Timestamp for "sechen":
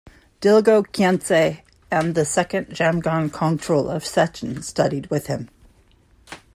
4.03-4.63